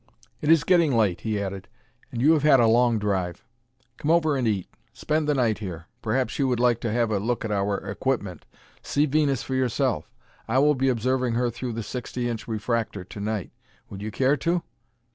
[0.41, 1.67] "It is getting late," he added,
[2.11, 3.45] "and you have had a long drive.
[3.97, 5.85] Come over and eat; spend the night here.
[6.01, 8.47] Perhaps you would like to have a look at our equipment
[8.81, 10.11] see Venus for yourself.
[10.47, 13.51] I will be observing her through the sixty inch refractor to night.
[13.91, 14.63] Would you care to?"